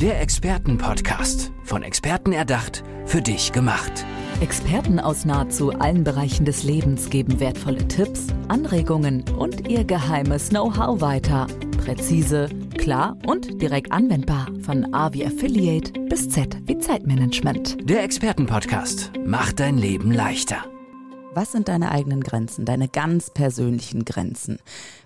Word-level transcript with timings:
Der 0.00 0.20
Expertenpodcast. 0.20 1.52
Von 1.62 1.84
Experten 1.84 2.32
erdacht, 2.32 2.82
für 3.06 3.22
dich 3.22 3.52
gemacht. 3.52 4.04
Experten 4.40 4.98
aus 4.98 5.24
nahezu 5.24 5.70
allen 5.70 6.02
Bereichen 6.02 6.44
des 6.44 6.64
Lebens 6.64 7.10
geben 7.10 7.38
wertvolle 7.38 7.86
Tipps, 7.86 8.26
Anregungen 8.48 9.24
und 9.38 9.68
ihr 9.68 9.84
geheimes 9.84 10.48
Know-how 10.48 11.00
weiter. 11.00 11.46
Präzise, 11.78 12.48
klar 12.76 13.16
und 13.24 13.62
direkt 13.62 13.92
anwendbar. 13.92 14.48
Von 14.62 14.92
A 14.92 15.12
wie 15.12 15.24
Affiliate 15.24 15.92
bis 16.08 16.28
Z 16.28 16.56
wie 16.66 16.78
Zeitmanagement. 16.78 17.88
Der 17.88 18.02
Expertenpodcast 18.02 19.12
macht 19.24 19.60
dein 19.60 19.78
Leben 19.78 20.10
leichter. 20.10 20.64
Was 21.34 21.52
sind 21.52 21.68
deine 21.68 21.92
eigenen 21.92 22.22
Grenzen, 22.22 22.64
deine 22.64 22.88
ganz 22.88 23.30
persönlichen 23.30 24.04
Grenzen? 24.04 24.58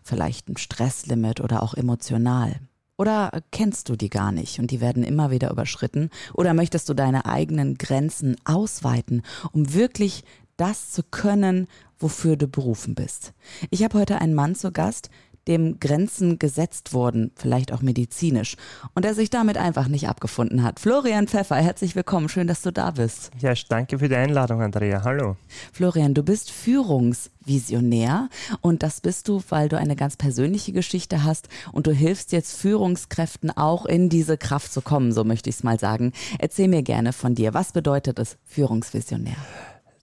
Vielleicht 0.03 0.49
ein 0.49 0.57
Stresslimit 0.57 1.43
oder 1.43 1.63
auch 1.63 1.75
emotional. 1.75 2.59
Oder 2.99 3.31
kennst 3.53 3.89
du 3.89 3.97
die 3.97 4.11
gar 4.11 4.33
nicht 4.33 4.59
und 4.59 4.73
die 4.73 4.81
werden 4.81 5.05
immer 5.05 5.31
wieder 5.31 5.51
überschritten? 5.51 6.11
Oder 6.35 6.53
möchtest 6.53 6.89
du 6.89 6.95
deine 6.95 7.27
eigenen 7.27 7.79
Grenzen 7.79 8.37
ausweiten, 8.45 9.23
um 9.53 9.73
wirklich 9.73 10.25
das 10.57 10.91
zu 10.91 11.05
können, 11.05 11.69
wofür 11.97 12.37
du 12.37 12.49
berufen 12.49 12.97
bist? 12.97 13.35
Ich 13.71 13.85
habe 13.85 13.99
heute 13.99 14.21
einen 14.21 14.35
Mann 14.35 14.57
zu 14.57 14.73
Gast, 14.73 15.11
dem 15.49 15.81
Grenzen 15.81 16.39
gesetzt 16.39 16.93
wurden, 16.93 17.33
vielleicht 17.35 17.73
auch 17.73 17.83
medizinisch, 17.83 18.57
und 18.95 19.05
der 19.05 19.15
sich 19.15 19.31
damit 19.31 19.57
einfach 19.57 19.89
nicht 19.89 20.09
abgefunden 20.09 20.63
hat. 20.63 20.79
Florian 20.79 21.27
Pfeffer, 21.27 21.57
herzlich 21.57 21.97
willkommen, 21.97 22.29
schön, 22.29 22.47
dass 22.47 22.63
du 22.63 22.71
da 22.71 22.91
bist. 22.93 23.31
Ja, 23.41 23.55
danke 23.69 23.99
für 23.99 24.09
die 24.09 24.15
Einladung, 24.15 24.63
Andrea. 24.63 25.03
Hallo. 25.03 25.37
Florian, 25.73 26.15
du 26.15 26.23
bist 26.23 26.51
Führungsvisionär 26.51 28.29
und 28.61 28.83
das 28.83 29.01
bist 29.01 29.29
du, 29.29 29.43
weil 29.49 29.69
du 29.69 29.79
eine 29.79 29.97
ganz 29.97 30.17
persönliche 30.17 30.73
Geschichte 30.73 31.25
hast 31.25 31.49
und 31.73 31.87
du 31.87 31.93
hilfst 31.93 32.33
jetzt 32.33 32.61
Führungskräften 32.61 33.51
auch 33.51 33.87
in 33.87 34.09
diese 34.09 34.37
Kraft 34.37 34.73
zu 34.73 34.83
kommen, 34.83 35.13
so 35.13 35.25
möchte 35.25 35.49
ich 35.49 35.57
es 35.57 35.65
mal 35.65 35.81
sagen. 35.81 36.13
Erzähl 36.39 36.69
mir 36.69 36.83
gerne 36.83 37.13
von 37.13 37.35
dir. 37.35 37.55
Was 37.55 37.73
bedeutet 37.73 38.19
es, 38.19 38.37
Führungsvisionär? 38.45 39.37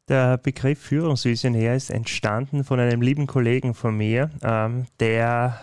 Der 0.07 0.37
Begriff 0.37 0.79
Führungsvisionär 0.79 1.75
ist 1.75 1.89
entstanden 1.89 2.63
von 2.63 2.79
einem 2.79 3.01
lieben 3.01 3.25
Kollegen 3.25 3.73
von 3.73 3.97
mir, 3.97 4.29
ähm, 4.43 4.85
der 4.99 5.59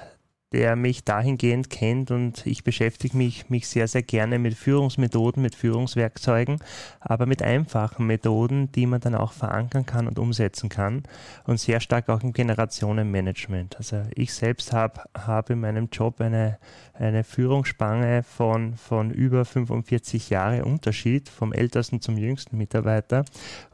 der 0.53 0.77
mich 0.77 1.05
dahingehend 1.05 1.71
kennt 1.71 2.11
und 2.11 2.47
ich 2.47 2.63
beschäftige 2.63 3.17
mich, 3.17 3.49
mich 3.49 3.69
sehr, 3.69 3.89
sehr 3.89 4.03
gerne 4.03 4.39
mit 4.39 4.55
Führungsmethoden, 4.55 5.43
mit 5.43 5.55
Führungswerkzeugen, 5.55 6.59
aber 7.01 7.27
mit 7.27 7.43
einfachen 7.43 8.07
Methoden, 8.07 8.71
die 8.73 8.87
man 8.87 9.01
dann 9.01 9.15
auch 9.15 9.33
verankern 9.33 9.87
kann 9.87 10.07
und 10.07 10.19
umsetzen 10.19 10.69
kann 10.69 11.05
und 11.45 11.59
sehr 11.59 11.81
stark 11.81 12.09
auch 12.09 12.23
im 12.23 12.33
Generationenmanagement. 12.33 13.77
Also 13.77 14.03
ich 14.15 14.35
selbst 14.35 14.73
habe 14.73 15.03
hab 15.15 15.51
in 15.51 15.61
meinem 15.61 15.89
Job 15.91 16.21
eine, 16.21 16.59
eine 16.95 17.25
Führungsspanne 17.25 18.23
von, 18.23 18.77
von 18.77 19.11
über 19.11 19.45
45 19.45 20.31
Jahre 20.31 20.65
Unterschied 20.65 21.29
vom 21.29 21.53
ältesten 21.53 22.01
zum 22.01 22.19
jüngsten 22.19 22.59
Mitarbeiter 22.59 23.25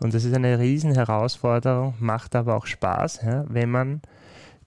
und 0.01 0.15
das 0.15 0.25
ist 0.25 0.35
eine 0.35 0.59
riesen 0.59 0.95
Herausforderung, 0.95 1.95
macht 1.99 2.37
aber 2.37 2.57
auch 2.57 2.67
Spaß, 2.67 3.23
ja, 3.23 3.45
wenn 3.49 3.71
man 3.71 4.01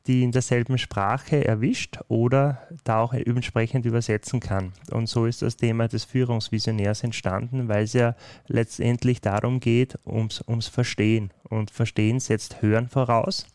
die 0.08 0.24
in 0.24 0.32
derselben 0.32 0.78
Sprache 0.78 1.46
erwischt 1.46 2.00
oder 2.08 2.68
da 2.84 3.02
auch 3.02 3.14
entsprechend 3.14 3.86
übersetzen 3.86 4.40
kann. 4.40 4.74
Und 4.90 5.08
so 5.08 5.26
ist 5.26 5.42
das 5.42 5.58
Thema 5.58 5.88
des 5.88 6.06
Führungsvisionärs 6.06 7.04
entstanden, 7.04 7.68
weil 7.68 7.84
es 7.84 7.94
ja 7.94 8.16
letztendlich 8.48 9.22
darum 9.22 9.60
geht, 9.60 9.98
ums, 10.06 10.44
ums 10.48 10.68
Verstehen. 10.68 11.32
Und 11.44 11.70
Verstehen 11.70 12.20
setzt 12.20 12.62
Hören 12.62 12.88
voraus. 12.88 13.46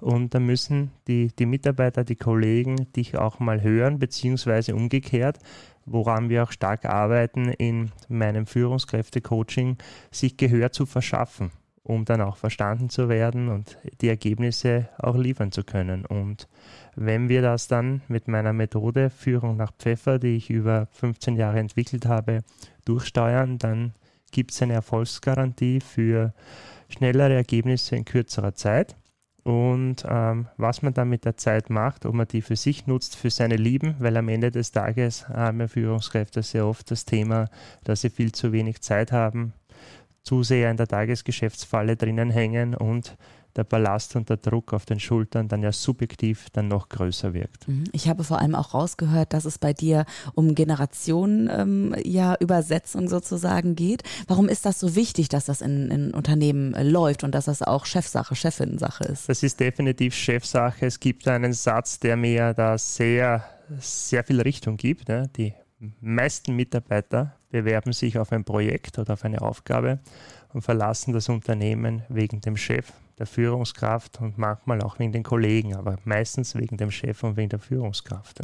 Und 0.00 0.34
da 0.34 0.40
müssen 0.40 0.90
die, 1.06 1.28
die 1.38 1.46
Mitarbeiter, 1.46 2.02
die 2.02 2.16
Kollegen 2.16 2.92
dich 2.92 3.16
auch 3.16 3.38
mal 3.38 3.62
hören, 3.62 3.98
beziehungsweise 3.98 4.74
umgekehrt, 4.74 5.38
woran 5.84 6.30
wir 6.30 6.44
auch 6.44 6.52
stark 6.52 6.86
arbeiten 6.86 7.48
in 7.48 7.92
meinem 8.08 8.46
Führungskräfte-Coaching, 8.46 9.76
sich 10.10 10.36
Gehör 10.36 10.72
zu 10.72 10.86
verschaffen 10.86 11.50
um 11.84 12.06
dann 12.06 12.22
auch 12.22 12.36
verstanden 12.36 12.88
zu 12.88 13.08
werden 13.08 13.48
und 13.48 13.78
die 14.00 14.08
Ergebnisse 14.08 14.88
auch 14.98 15.16
liefern 15.16 15.52
zu 15.52 15.62
können. 15.62 16.06
Und 16.06 16.48
wenn 16.96 17.28
wir 17.28 17.42
das 17.42 17.68
dann 17.68 18.00
mit 18.08 18.26
meiner 18.26 18.54
Methode 18.54 19.10
Führung 19.10 19.58
nach 19.58 19.72
Pfeffer, 19.72 20.18
die 20.18 20.36
ich 20.36 20.50
über 20.50 20.88
15 20.92 21.36
Jahre 21.36 21.60
entwickelt 21.60 22.06
habe, 22.06 22.42
durchsteuern, 22.86 23.58
dann 23.58 23.92
gibt 24.32 24.52
es 24.52 24.62
eine 24.62 24.72
Erfolgsgarantie 24.72 25.80
für 25.80 26.32
schnellere 26.88 27.34
Ergebnisse 27.34 27.96
in 27.96 28.06
kürzerer 28.06 28.54
Zeit. 28.54 28.96
Und 29.42 30.06
ähm, 30.08 30.48
was 30.56 30.80
man 30.80 30.94
dann 30.94 31.10
mit 31.10 31.26
der 31.26 31.36
Zeit 31.36 31.68
macht, 31.68 32.06
ob 32.06 32.14
man 32.14 32.26
die 32.26 32.40
für 32.40 32.56
sich 32.56 32.86
nutzt, 32.86 33.14
für 33.14 33.28
seine 33.28 33.56
Lieben, 33.56 33.94
weil 33.98 34.16
am 34.16 34.30
Ende 34.30 34.50
des 34.50 34.72
Tages 34.72 35.28
haben 35.28 35.60
ja 35.60 35.68
Führungskräfte 35.68 36.42
sehr 36.42 36.66
oft 36.66 36.90
das 36.90 37.04
Thema, 37.04 37.50
dass 37.84 38.00
sie 38.00 38.08
viel 38.08 38.32
zu 38.32 38.52
wenig 38.52 38.80
Zeit 38.80 39.12
haben, 39.12 39.52
zu 40.24 40.42
sehr 40.42 40.70
in 40.70 40.76
der 40.76 40.88
Tagesgeschäftsfalle 40.88 41.96
drinnen 41.96 42.30
hängen 42.30 42.74
und 42.74 43.16
der 43.56 43.64
Ballast 43.64 44.16
und 44.16 44.28
der 44.28 44.36
Druck 44.36 44.72
auf 44.72 44.84
den 44.84 44.98
Schultern 44.98 45.48
dann 45.48 45.62
ja 45.62 45.72
subjektiv 45.72 46.48
dann 46.52 46.68
noch 46.68 46.88
größer 46.88 47.34
wirkt. 47.34 47.68
Mhm. 47.68 47.84
Ich 47.92 48.08
habe 48.08 48.24
vor 48.24 48.40
allem 48.40 48.54
auch 48.54 48.74
rausgehört, 48.74 49.32
dass 49.32 49.44
es 49.44 49.58
bei 49.58 49.72
dir 49.72 50.06
um 50.34 50.54
Generationen 50.54 51.48
ähm, 51.50 51.94
ja 52.04 52.34
Übersetzung 52.40 53.08
sozusagen 53.08 53.76
geht. 53.76 54.02
Warum 54.26 54.48
ist 54.48 54.66
das 54.66 54.80
so 54.80 54.96
wichtig, 54.96 55.28
dass 55.28 55.44
das 55.44 55.60
in, 55.60 55.90
in 55.90 56.14
Unternehmen 56.14 56.74
äh, 56.74 56.82
läuft 56.82 57.24
und 57.24 57.32
dass 57.32 57.44
das 57.44 57.62
auch 57.62 57.86
Chefsache, 57.86 58.34
Chefinnensache 58.34 59.04
ist? 59.04 59.28
Das 59.28 59.42
ist 59.42 59.60
definitiv 59.60 60.14
Chefsache. 60.14 60.86
Es 60.86 60.98
gibt 60.98 61.28
einen 61.28 61.52
Satz, 61.52 62.00
der 62.00 62.16
mir 62.16 62.54
da 62.54 62.76
sehr, 62.76 63.44
sehr 63.78 64.24
viel 64.24 64.40
Richtung 64.40 64.76
gibt. 64.76 65.08
Ne? 65.08 65.30
Die 65.36 65.54
meisten 66.00 66.54
Mitarbeiter 66.54 67.34
bewerben 67.50 67.92
sich 67.92 68.18
auf 68.18 68.32
ein 68.32 68.44
Projekt 68.44 68.98
oder 68.98 69.14
auf 69.14 69.24
eine 69.24 69.40
Aufgabe 69.40 70.00
und 70.52 70.62
verlassen 70.62 71.12
das 71.12 71.28
Unternehmen 71.28 72.02
wegen 72.08 72.40
dem 72.40 72.56
Chef, 72.56 72.92
der 73.18 73.26
Führungskraft 73.26 74.20
und 74.20 74.38
manchmal 74.38 74.82
auch 74.82 74.98
wegen 74.98 75.12
den 75.12 75.22
Kollegen, 75.22 75.74
aber 75.74 75.96
meistens 76.04 76.54
wegen 76.54 76.76
dem 76.76 76.90
Chef 76.90 77.22
und 77.22 77.36
wegen 77.36 77.48
der 77.48 77.58
Führungskraft. 77.58 78.40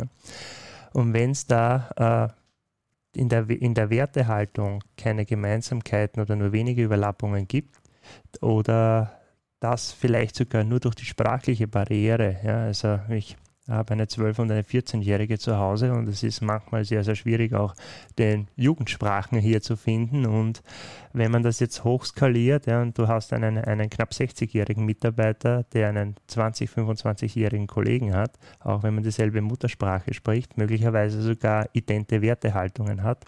Und 0.92 1.12
wenn 1.12 1.30
es 1.30 1.46
da 1.46 2.32
äh, 3.14 3.18
in, 3.18 3.28
der, 3.28 3.48
in 3.50 3.74
der 3.74 3.90
Wertehaltung 3.90 4.82
keine 4.96 5.24
Gemeinsamkeiten 5.24 6.22
oder 6.22 6.36
nur 6.36 6.52
wenige 6.52 6.84
Überlappungen 6.84 7.46
gibt 7.48 7.76
oder 8.40 9.12
das 9.60 9.92
vielleicht 9.92 10.36
sogar 10.36 10.64
nur 10.64 10.80
durch 10.80 10.94
die 10.94 11.04
sprachliche 11.04 11.68
Barriere, 11.68 12.36
ja, 12.42 12.64
also 12.64 12.98
ich 13.08 13.36
habe 13.70 13.92
eine 13.92 14.04
12- 14.04 14.40
und 14.40 14.50
eine 14.50 14.62
14-Jährige 14.62 15.38
zu 15.38 15.56
Hause 15.56 15.92
und 15.92 16.08
es 16.08 16.22
ist 16.22 16.40
manchmal 16.42 16.84
sehr, 16.84 17.04
sehr 17.04 17.14
schwierig, 17.14 17.54
auch 17.54 17.74
den 18.18 18.48
Jugendsprachen 18.56 19.38
hier 19.38 19.62
zu 19.62 19.76
finden. 19.76 20.26
Und 20.26 20.62
wenn 21.12 21.30
man 21.30 21.42
das 21.42 21.60
jetzt 21.60 21.84
hochskaliert 21.84 22.66
ja, 22.66 22.82
und 22.82 22.98
du 22.98 23.08
hast 23.08 23.32
einen, 23.32 23.58
einen 23.58 23.90
knapp 23.90 24.10
60-jährigen 24.10 24.84
Mitarbeiter, 24.84 25.64
der 25.72 25.88
einen 25.88 26.16
20-, 26.28 26.68
25-jährigen 26.68 27.66
Kollegen 27.66 28.14
hat, 28.14 28.38
auch 28.60 28.82
wenn 28.82 28.94
man 28.94 29.02
dieselbe 29.02 29.40
Muttersprache 29.40 30.14
spricht, 30.14 30.58
möglicherweise 30.58 31.22
sogar 31.22 31.68
idente 31.72 32.22
Wertehaltungen 32.22 33.02
hat, 33.02 33.24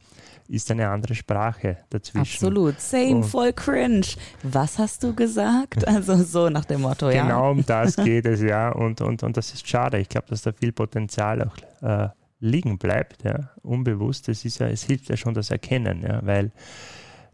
ist 0.48 0.70
eine 0.70 0.88
andere 0.88 1.14
Sprache 1.14 1.78
dazwischen. 1.90 2.20
Absolut. 2.20 2.80
Same, 2.80 3.16
und 3.16 3.24
voll 3.24 3.52
cringe. 3.52 4.06
Was 4.42 4.78
hast 4.78 5.02
du 5.02 5.14
gesagt? 5.14 5.86
Also 5.86 6.16
so 6.22 6.48
nach 6.50 6.64
dem 6.64 6.82
Motto, 6.82 7.10
ja. 7.10 7.22
Genau 7.22 7.50
um 7.52 7.64
das 7.64 7.96
geht 8.04 8.26
es, 8.26 8.42
ja. 8.42 8.70
Und, 8.70 9.00
und, 9.00 9.22
und 9.22 9.36
das 9.36 9.54
ist 9.54 9.66
schade. 9.66 9.98
Ich 9.98 10.08
glaube, 10.08 10.26
dass 10.32 10.42
da 10.42 10.52
viel 10.52 10.72
Potenzial 10.72 11.42
auch 11.42 11.56
äh, 11.82 12.08
liegen 12.40 12.78
bleibt, 12.78 13.22
ja. 13.24 13.50
Unbewusst. 13.62 14.28
Es 14.28 14.44
ist 14.44 14.58
ja, 14.58 14.66
es 14.66 14.82
hilft 14.82 15.08
ja 15.08 15.16
schon 15.16 15.34
das 15.34 15.50
Erkennen, 15.50 16.02
ja, 16.02 16.20
weil 16.24 16.50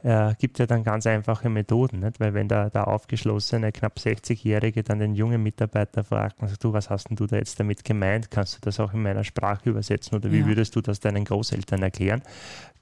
äh, 0.03 0.35
gibt 0.39 0.59
ja 0.59 0.67
dann 0.67 0.85
ganz 0.85 1.07
einfache 1.07 1.49
Methoden, 1.49 2.01
nicht? 2.01 2.21
weil 2.21 2.35
wenn 2.35 2.47
der, 2.47 2.71
der 2.71 2.87
aufgeschlossene, 2.87 3.73
knapp 3.73 3.97
60-Jährige 3.99 4.85
dann 4.85 5.01
den 5.01 5.15
jungen 5.15 5.43
Mitarbeiter 5.43 6.05
fragt 6.05 6.41
und 6.41 6.49
sagt, 6.49 6.63
du, 6.63 6.73
was 6.73 6.89
hast 6.89 7.09
denn 7.09 7.17
du 7.17 7.27
da 7.27 7.37
jetzt 7.37 7.59
damit 7.59 7.85
gemeint? 7.85 8.31
Kannst 8.31 8.57
du 8.57 8.61
das 8.61 8.79
auch 8.79 8.93
in 8.93 9.03
meiner 9.03 9.25
Sprache 9.25 9.71
übersetzen 9.71 10.17
oder 10.17 10.31
wie 10.31 10.41
ja. 10.41 10.47
würdest 10.47 10.77
du 10.77 10.81
das 10.81 11.01
deinen 11.01 11.25
Großeltern 11.25 11.83
erklären? 11.83 12.23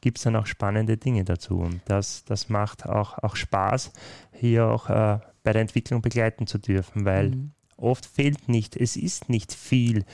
Gibt 0.01 0.19
es 0.19 0.25
dann 0.25 0.37
auch 0.37 0.47
spannende 0.47 0.99
Dinge 0.99 1.25
dazu 1.25 1.61
und 1.61 1.81
das, 1.87 2.25
das 2.25 2.49
macht 2.49 2.85
auch, 2.87 3.19
auch 3.23 3.37
Spaß, 3.37 3.93
hier 4.33 4.67
auch 4.67 4.91
äh, 4.91 5.19
bei 5.43 5.53
der 5.53 5.63
Entwicklung 5.63 6.03
begleiten 6.03 6.47
zu 6.47 6.59
dürfen, 6.59 7.05
weil 7.05 7.31
mhm. 7.31 7.53
Oft 7.77 8.07
fehlt 8.07 8.49
nicht, 8.49 8.77
es 8.77 8.97
ist 8.97 9.29
nicht 9.29 9.53
viel 9.53 10.05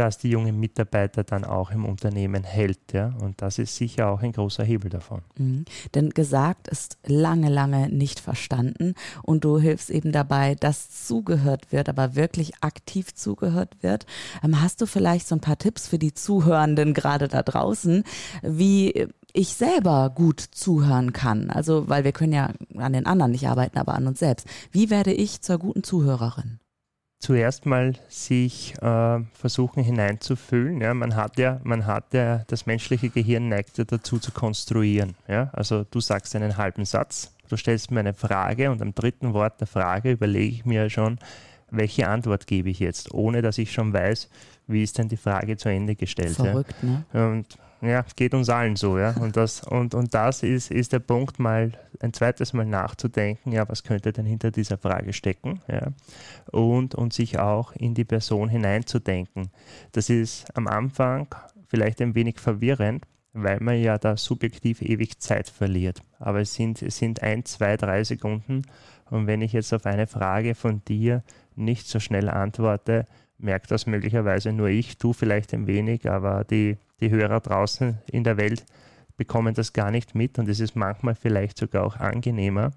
dass 0.00 0.16
die 0.16 0.30
jungen 0.30 0.58
Mitarbeiter 0.58 1.24
dann 1.24 1.44
auch 1.44 1.70
im 1.72 1.84
Unternehmen 1.84 2.42
hält. 2.42 2.94
Ja? 2.94 3.12
Und 3.20 3.42
das 3.42 3.58
ist 3.58 3.76
sicher 3.76 4.08
auch 4.08 4.22
ein 4.22 4.32
großer 4.32 4.64
Hebel 4.64 4.88
davon. 4.88 5.20
Mhm. 5.36 5.66
Denn 5.94 6.08
gesagt 6.08 6.68
ist 6.68 6.96
lange, 7.06 7.50
lange 7.50 7.90
nicht 7.90 8.18
verstanden 8.18 8.94
und 9.22 9.44
du 9.44 9.58
hilfst 9.58 9.90
eben 9.90 10.10
dabei, 10.10 10.54
dass 10.54 11.04
zugehört 11.06 11.70
wird, 11.70 11.90
aber 11.90 12.14
wirklich 12.16 12.52
aktiv 12.62 13.14
zugehört 13.14 13.82
wird. 13.82 14.06
Ähm, 14.42 14.62
hast 14.62 14.80
du 14.80 14.86
vielleicht 14.86 15.28
so 15.28 15.34
ein 15.34 15.42
paar 15.42 15.58
Tipps 15.58 15.86
für 15.86 15.98
die 15.98 16.14
Zuhörenden 16.14 16.94
gerade 16.94 17.28
da 17.28 17.42
draußen, 17.42 18.04
wie 18.42 19.06
ich 19.34 19.48
selber 19.52 20.08
gut 20.14 20.40
zuhören 20.40 21.12
kann? 21.12 21.50
Also, 21.50 21.90
weil 21.90 22.04
wir 22.04 22.12
können 22.12 22.32
ja 22.32 22.52
an 22.78 22.94
den 22.94 23.04
anderen 23.04 23.32
nicht 23.32 23.48
arbeiten, 23.48 23.76
aber 23.76 23.94
an 23.96 24.06
uns 24.06 24.20
selbst. 24.20 24.46
Wie 24.72 24.88
werde 24.88 25.12
ich 25.12 25.42
zur 25.42 25.58
guten 25.58 25.84
Zuhörerin? 25.84 26.58
Zuerst 27.20 27.66
mal 27.66 27.94
sich 28.08 28.74
äh, 28.82 29.20
versuchen 29.34 29.84
hineinzufühlen. 29.84 30.80
Ja, 30.80 30.94
man 30.94 31.14
hat 31.14 31.38
ja, 31.38 31.60
man 31.62 31.86
hat 31.86 32.12
ja, 32.12 32.44
das 32.48 32.66
menschliche 32.66 33.10
Gehirn 33.10 33.48
neigt 33.48 33.78
ja 33.78 33.84
dazu 33.84 34.18
zu 34.18 34.32
konstruieren. 34.32 35.14
Ja, 35.28 35.50
also 35.52 35.84
du 35.90 36.00
sagst 36.00 36.34
einen 36.34 36.56
halben 36.56 36.84
Satz, 36.84 37.32
du 37.48 37.56
stellst 37.56 37.90
mir 37.90 38.00
eine 38.00 38.14
Frage 38.14 38.70
und 38.70 38.80
am 38.82 38.94
dritten 38.94 39.34
Wort 39.34 39.60
der 39.60 39.66
Frage 39.66 40.12
überlege 40.12 40.54
ich 40.54 40.64
mir 40.64 40.88
schon, 40.88 41.18
welche 41.70 42.08
Antwort 42.08 42.46
gebe 42.46 42.70
ich 42.70 42.80
jetzt, 42.80 43.12
ohne 43.12 43.42
dass 43.42 43.58
ich 43.58 43.70
schon 43.70 43.92
weiß, 43.92 44.28
wie 44.66 44.82
ist 44.82 44.98
denn 44.98 45.08
die 45.08 45.16
Frage 45.16 45.56
zu 45.56 45.68
Ende 45.68 45.94
gestellt. 45.94 46.36
Verrückt, 46.36 46.74
ja. 46.82 47.04
ne? 47.12 47.30
Und 47.30 47.58
ja, 47.82 48.04
geht 48.16 48.34
uns 48.34 48.48
allen 48.48 48.76
so, 48.76 48.98
ja. 48.98 49.14
Und 49.16 49.36
das, 49.36 49.62
und, 49.62 49.94
und 49.94 50.14
das 50.14 50.42
ist, 50.42 50.70
ist 50.70 50.92
der 50.92 50.98
Punkt, 50.98 51.38
mal 51.38 51.72
ein 52.00 52.12
zweites 52.12 52.52
Mal 52.52 52.66
nachzudenken, 52.66 53.52
ja, 53.52 53.68
was 53.68 53.84
könnte 53.84 54.12
denn 54.12 54.26
hinter 54.26 54.50
dieser 54.50 54.78
Frage 54.78 55.12
stecken, 55.12 55.60
ja. 55.68 55.88
Und, 56.50 56.94
und 56.94 57.12
sich 57.12 57.38
auch 57.38 57.72
in 57.72 57.94
die 57.94 58.04
Person 58.04 58.48
hineinzudenken. 58.48 59.50
Das 59.92 60.10
ist 60.10 60.46
am 60.56 60.66
Anfang 60.66 61.28
vielleicht 61.68 62.00
ein 62.00 62.14
wenig 62.14 62.38
verwirrend, 62.38 63.06
weil 63.32 63.60
man 63.60 63.80
ja 63.80 63.96
da 63.96 64.16
subjektiv 64.16 64.82
ewig 64.82 65.20
Zeit 65.20 65.48
verliert. 65.48 66.02
Aber 66.18 66.40
es 66.40 66.54
sind, 66.54 66.82
es 66.82 66.96
sind 66.98 67.22
ein, 67.22 67.44
zwei, 67.44 67.76
drei 67.76 68.02
Sekunden. 68.04 68.62
Und 69.08 69.26
wenn 69.26 69.40
ich 69.40 69.52
jetzt 69.52 69.72
auf 69.72 69.86
eine 69.86 70.06
Frage 70.06 70.54
von 70.54 70.84
dir 70.84 71.22
nicht 71.54 71.86
so 71.86 72.00
schnell 72.00 72.28
antworte, 72.28 73.06
merkt 73.42 73.70
das 73.70 73.86
möglicherweise 73.86 74.52
nur 74.52 74.68
ich, 74.68 74.98
du 74.98 75.12
vielleicht 75.12 75.52
ein 75.54 75.66
wenig, 75.66 76.10
aber 76.10 76.44
die, 76.44 76.76
die 77.00 77.10
Hörer 77.10 77.40
draußen 77.40 77.98
in 78.10 78.24
der 78.24 78.36
Welt 78.36 78.64
bekommen 79.16 79.54
das 79.54 79.72
gar 79.72 79.90
nicht 79.90 80.14
mit 80.14 80.38
und 80.38 80.48
es 80.48 80.60
ist 80.60 80.76
manchmal 80.76 81.14
vielleicht 81.14 81.58
sogar 81.58 81.84
auch 81.84 81.96
angenehmer, 81.96 82.72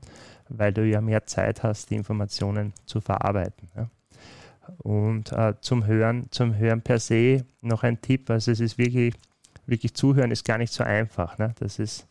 weil 0.50 0.74
du 0.74 0.86
ja 0.86 1.02
mehr 1.02 1.26
Zeit 1.26 1.64
hast, 1.64 1.90
die 1.90 1.96
Informationen 1.96 2.74
zu 2.86 3.00
verarbeiten. 3.00 3.70
Ja. 3.76 3.90
Und 4.80 5.32
äh, 5.32 5.54
zum 5.62 5.86
Hören, 5.86 6.28
zum 6.32 6.58
Hören 6.58 6.82
per 6.82 7.00
se 7.00 7.46
noch 7.62 7.84
ein 7.84 8.02
Tipp, 8.02 8.30
also 8.30 8.52
es 8.52 8.60
ist 8.60 8.78
wirklich, 8.78 9.14
wirklich 9.66 9.94
zuhören 9.94 10.32
ist 10.32 10.46
gar 10.46 10.58
nicht 10.58 10.74
so 10.74 10.84
einfach. 10.84 11.38
Ne? 11.38 11.54
Das 11.60 11.80
ist 11.80 12.08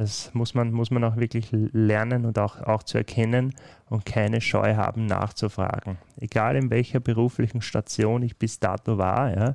das 0.00 0.32
muss 0.32 0.54
man, 0.54 0.72
muss 0.72 0.90
man 0.90 1.04
auch 1.04 1.16
wirklich 1.16 1.48
lernen 1.50 2.24
und 2.24 2.38
auch, 2.38 2.62
auch 2.62 2.82
zu 2.82 2.96
erkennen 2.96 3.52
und 3.90 4.06
keine 4.06 4.40
Scheu 4.40 4.76
haben, 4.76 5.04
nachzufragen. 5.04 5.98
Egal 6.18 6.56
in 6.56 6.70
welcher 6.70 7.00
beruflichen 7.00 7.60
Station 7.60 8.22
ich 8.22 8.38
bis 8.38 8.58
dato 8.58 8.96
war, 8.96 9.36
ja, 9.36 9.54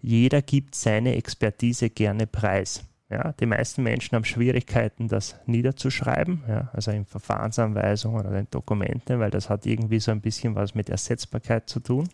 jeder 0.00 0.40
gibt 0.40 0.76
seine 0.76 1.16
Expertise 1.16 1.90
gerne 1.90 2.28
preis. 2.28 2.84
Ja, 3.10 3.32
die 3.32 3.46
meisten 3.46 3.82
Menschen 3.82 4.14
haben 4.14 4.24
Schwierigkeiten, 4.24 5.08
das 5.08 5.36
niederzuschreiben, 5.46 6.44
ja, 6.48 6.70
also 6.72 6.92
in 6.92 7.04
Verfahrensanweisungen 7.04 8.24
oder 8.24 8.38
in 8.38 8.46
Dokumenten, 8.50 9.18
weil 9.18 9.30
das 9.30 9.50
hat 9.50 9.66
irgendwie 9.66 9.98
so 9.98 10.12
ein 10.12 10.20
bisschen 10.20 10.54
was 10.54 10.76
mit 10.76 10.90
Ersetzbarkeit 10.90 11.68
zu 11.68 11.80
tun. 11.80 12.08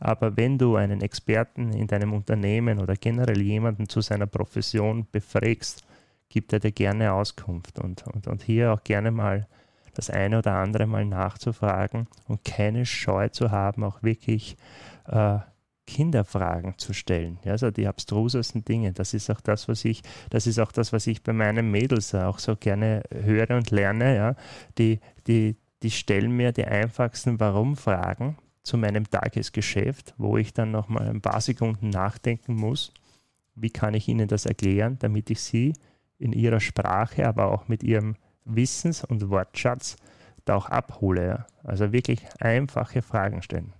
Aber 0.00 0.34
wenn 0.38 0.56
du 0.56 0.76
einen 0.76 1.02
Experten 1.02 1.74
in 1.74 1.86
deinem 1.86 2.14
Unternehmen 2.14 2.80
oder 2.80 2.96
generell 2.96 3.42
jemanden 3.42 3.86
zu 3.88 4.00
seiner 4.00 4.26
Profession 4.26 5.06
befragst, 5.12 5.84
gibt 6.32 6.52
er 6.54 6.60
dir 6.60 6.72
gerne 6.72 7.12
Auskunft 7.12 7.78
und, 7.78 8.06
und, 8.06 8.26
und 8.26 8.42
hier 8.42 8.72
auch 8.72 8.82
gerne 8.84 9.10
mal 9.10 9.46
das 9.94 10.08
eine 10.08 10.38
oder 10.38 10.54
andere 10.54 10.86
mal 10.86 11.04
nachzufragen 11.04 12.08
und 12.26 12.42
keine 12.42 12.86
Scheu 12.86 13.28
zu 13.28 13.50
haben, 13.50 13.84
auch 13.84 14.02
wirklich 14.02 14.56
äh, 15.06 15.38
Kinderfragen 15.86 16.78
zu 16.78 16.94
stellen. 16.94 17.38
Ja, 17.44 17.52
also 17.52 17.70
die 17.70 17.86
abstrusesten 17.86 18.64
Dinge. 18.64 18.92
Das 18.92 19.12
ist 19.12 19.30
auch 19.30 19.42
das, 19.42 19.68
was 19.68 19.84
ich, 19.84 20.02
das 20.30 20.46
ist 20.46 20.58
auch 20.58 20.72
das, 20.72 20.94
was 20.94 21.06
ich 21.06 21.22
bei 21.22 21.34
meinen 21.34 21.70
Mädels 21.70 22.14
auch 22.14 22.38
so 22.38 22.56
gerne 22.56 23.02
höre 23.10 23.50
und 23.50 23.70
lerne. 23.70 24.16
Ja, 24.16 24.34
die, 24.78 25.00
die, 25.26 25.56
die 25.82 25.90
stellen 25.90 26.30
mir 26.34 26.52
die 26.52 26.64
einfachsten 26.64 27.38
Warum-Fragen 27.38 28.38
zu 28.62 28.78
meinem 28.78 29.10
Tagesgeschäft, 29.10 30.14
wo 30.16 30.38
ich 30.38 30.54
dann 30.54 30.70
nochmal 30.70 31.08
ein 31.08 31.20
paar 31.20 31.42
Sekunden 31.42 31.90
nachdenken 31.90 32.54
muss. 32.54 32.94
Wie 33.54 33.70
kann 33.70 33.92
ich 33.92 34.08
ihnen 34.08 34.28
das 34.28 34.46
erklären, 34.46 34.96
damit 35.00 35.28
ich 35.28 35.42
sie 35.42 35.74
in 36.22 36.32
ihrer 36.32 36.60
Sprache, 36.60 37.26
aber 37.26 37.46
auch 37.52 37.68
mit 37.68 37.82
ihrem 37.82 38.16
Wissens- 38.44 39.04
und 39.04 39.28
Wortschatz 39.28 39.96
da 40.44 40.54
auch 40.56 40.68
abhole. 40.68 41.46
Also 41.64 41.92
wirklich 41.92 42.26
einfache 42.40 43.02
Fragen 43.02 43.42
stellen. 43.42 43.72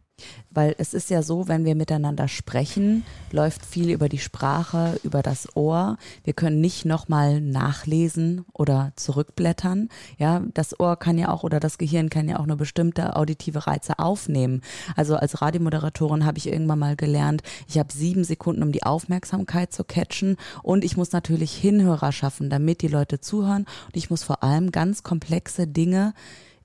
Weil 0.50 0.74
es 0.78 0.92
ist 0.92 1.10
ja 1.10 1.22
so, 1.22 1.48
wenn 1.48 1.64
wir 1.64 1.74
miteinander 1.74 2.28
sprechen, 2.28 3.04
läuft 3.30 3.64
viel 3.64 3.90
über 3.90 4.08
die 4.08 4.18
Sprache, 4.18 5.00
über 5.02 5.22
das 5.22 5.56
Ohr. 5.56 5.96
Wir 6.24 6.34
können 6.34 6.60
nicht 6.60 6.84
nochmal 6.84 7.40
nachlesen 7.40 8.44
oder 8.52 8.92
zurückblättern. 8.96 9.88
Ja, 10.18 10.42
das 10.52 10.78
Ohr 10.78 10.96
kann 10.96 11.16
ja 11.16 11.30
auch 11.30 11.42
oder 11.42 11.58
das 11.58 11.78
Gehirn 11.78 12.10
kann 12.10 12.28
ja 12.28 12.38
auch 12.38 12.46
nur 12.46 12.56
bestimmte 12.58 13.16
auditive 13.16 13.66
Reize 13.66 13.98
aufnehmen. 13.98 14.60
Also 14.94 15.16
als 15.16 15.40
Radiomoderatorin 15.40 16.26
habe 16.26 16.38
ich 16.38 16.48
irgendwann 16.48 16.78
mal 16.78 16.96
gelernt, 16.96 17.42
ich 17.66 17.78
habe 17.78 17.92
sieben 17.92 18.24
Sekunden, 18.24 18.62
um 18.62 18.72
die 18.72 18.82
Aufmerksamkeit 18.82 19.72
zu 19.72 19.84
catchen 19.84 20.36
und 20.62 20.84
ich 20.84 20.96
muss 20.96 21.12
natürlich 21.12 21.54
Hinhörer 21.54 22.12
schaffen, 22.12 22.50
damit 22.50 22.82
die 22.82 22.88
Leute 22.88 23.20
zuhören 23.20 23.66
und 23.86 23.96
ich 23.96 24.10
muss 24.10 24.22
vor 24.22 24.42
allem 24.42 24.70
ganz 24.70 25.02
komplexe 25.02 25.66
Dinge 25.66 26.12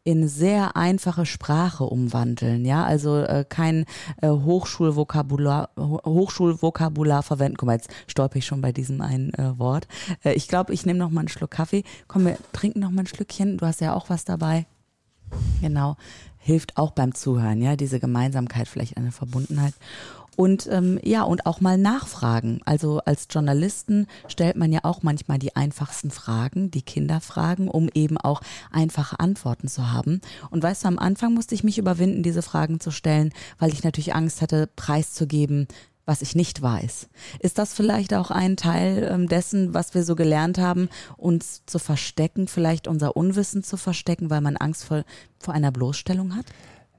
in 0.07 0.29
sehr 0.29 0.77
einfache 0.77 1.25
Sprache 1.25 1.83
umwandeln, 1.83 2.63
ja, 2.63 2.85
also 2.85 3.17
äh, 3.17 3.43
kein 3.47 3.83
äh, 4.21 4.29
Hochschulvokabular, 4.29 5.71
Hochschulvokabular 5.77 7.23
verwenden. 7.23 7.57
Guck 7.57 7.67
mal, 7.67 7.73
jetzt 7.73 7.89
stolper 8.07 8.37
ich 8.37 8.45
schon 8.45 8.61
bei 8.61 8.71
diesem 8.71 9.01
einen 9.01 9.33
äh, 9.33 9.59
Wort. 9.59 9.89
Äh, 10.23 10.31
ich 10.31 10.47
glaube, 10.47 10.73
ich 10.73 10.85
nehme 10.85 10.97
noch 10.97 11.09
mal 11.09 11.19
einen 11.19 11.27
Schluck 11.27 11.51
Kaffee. 11.51 11.83
Komm, 12.07 12.23
wir 12.23 12.37
trinken 12.53 12.79
noch 12.79 12.89
mal 12.89 13.01
ein 13.01 13.07
Schlückchen. 13.07 13.57
Du 13.57 13.65
hast 13.65 13.81
ja 13.81 13.93
auch 13.93 14.09
was 14.09 14.23
dabei. 14.23 14.65
Genau, 15.59 15.97
hilft 16.37 16.77
auch 16.77 16.91
beim 16.91 17.13
Zuhören, 17.13 17.61
ja, 17.61 17.75
diese 17.75 17.99
Gemeinsamkeit, 17.99 18.69
vielleicht 18.69 18.95
eine 18.95 19.11
Verbundenheit. 19.11 19.73
Und 20.37 20.67
ähm, 20.71 20.99
ja, 21.03 21.23
und 21.23 21.47
auch 21.47 21.61
mal 21.61 21.79
nachfragen. 21.79 22.61
Also 22.63 22.99
als 22.99 23.27
Journalisten 23.29 24.05
stellt 24.27 24.55
man 24.55 24.71
ja 24.71 24.81
auch 24.83 25.01
manchmal 25.01 25.39
die 25.39 25.55
einfachsten 25.55 26.11
Fragen, 26.11 26.69
die 26.69 26.83
Kinderfragen, 26.83 27.67
um 27.67 27.89
eben 27.95 28.19
auch 28.19 28.41
einfache 28.71 29.19
Antworten 29.19 29.67
zu 29.67 29.91
haben. 29.91 30.21
Und 30.51 30.61
weißt 30.61 30.83
du, 30.83 30.89
am 30.89 30.99
Anfang 30.99 31.33
musste 31.33 31.55
ich 31.55 31.63
mich 31.63 31.79
überwinden, 31.79 32.21
diese 32.21 32.43
Fragen 32.43 32.79
zu 32.79 32.91
stellen, 32.91 33.33
weil 33.57 33.73
ich 33.73 33.83
natürlich 33.83 34.13
Angst 34.13 34.43
hatte, 34.43 34.69
preiszugeben, 34.75 35.67
was 36.05 36.21
ich 36.21 36.35
nicht 36.35 36.61
weiß. 36.61 37.09
Ist 37.39 37.57
das 37.57 37.73
vielleicht 37.73 38.13
auch 38.13 38.29
ein 38.29 38.57
Teil 38.57 39.09
ähm, 39.11 39.27
dessen, 39.27 39.73
was 39.73 39.95
wir 39.95 40.03
so 40.03 40.15
gelernt 40.15 40.59
haben, 40.59 40.87
uns 41.17 41.63
zu 41.65 41.79
verstecken, 41.79 42.47
vielleicht 42.47 42.87
unser 42.87 43.17
Unwissen 43.17 43.63
zu 43.63 43.75
verstecken, 43.75 44.29
weil 44.29 44.41
man 44.41 44.55
Angst 44.55 44.85
vor, 44.85 45.03
vor 45.39 45.55
einer 45.55 45.71
Bloßstellung 45.71 46.35
hat? 46.35 46.45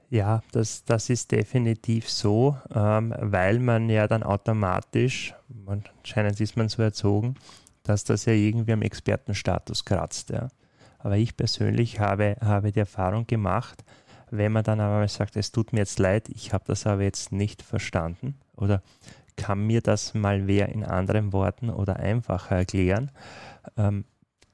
Ja, 0.09 0.41
das, 0.51 0.83
das 0.85 1.09
ist 1.09 1.31
definitiv 1.31 2.09
so, 2.09 2.57
ähm, 2.73 3.13
weil 3.19 3.59
man 3.59 3.89
ja 3.89 4.07
dann 4.07 4.23
automatisch, 4.23 5.35
anscheinend 5.67 6.41
ist 6.41 6.57
man 6.57 6.67
so 6.67 6.81
erzogen, 6.81 7.35
dass 7.83 8.05
das 8.05 8.25
ja 8.25 8.33
irgendwie 8.33 8.73
am 8.73 8.81
Expertenstatus 8.81 9.85
kratzt. 9.85 10.31
Ja. 10.31 10.47
Aber 10.97 11.17
ich 11.17 11.37
persönlich 11.37 11.99
habe, 11.99 12.37
habe 12.41 12.71
die 12.71 12.79
Erfahrung 12.79 13.27
gemacht, 13.27 13.83
wenn 14.31 14.51
man 14.51 14.63
dann 14.63 14.79
aber 14.79 15.07
sagt, 15.07 15.35
es 15.35 15.51
tut 15.51 15.73
mir 15.73 15.79
jetzt 15.79 15.99
leid, 15.99 16.27
ich 16.29 16.53
habe 16.53 16.63
das 16.67 16.87
aber 16.87 17.03
jetzt 17.03 17.31
nicht 17.31 17.61
verstanden 17.61 18.35
oder 18.55 18.81
kann 19.37 19.65
mir 19.65 19.81
das 19.81 20.13
mal 20.13 20.47
wer 20.47 20.69
in 20.69 20.83
anderen 20.83 21.33
Worten 21.33 21.69
oder 21.69 21.97
einfacher 21.97 22.57
erklären, 22.57 23.11
ähm, 23.77 24.05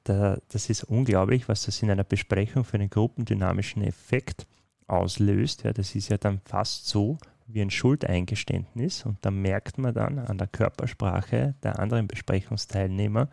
da, 0.04 0.38
das 0.50 0.70
ist 0.70 0.84
unglaublich, 0.84 1.48
was 1.48 1.64
das 1.64 1.82
in 1.82 1.90
einer 1.90 2.04
Besprechung 2.04 2.64
für 2.64 2.76
einen 2.76 2.90
gruppendynamischen 2.90 3.82
Effekt 3.82 4.46
auslöst. 4.86 5.64
Ja, 5.64 5.72
das 5.72 5.94
ist 5.94 6.08
ja 6.08 6.18
dann 6.18 6.40
fast 6.44 6.86
so 6.88 7.18
wie 7.46 7.62
ein 7.62 7.70
Schuldeingeständnis 7.70 9.04
und 9.04 9.18
da 9.22 9.30
merkt 9.30 9.78
man 9.78 9.94
dann 9.94 10.18
an 10.18 10.38
der 10.38 10.48
Körpersprache 10.48 11.54
der 11.62 11.78
anderen 11.78 12.08
Besprechungsteilnehmer, 12.08 13.28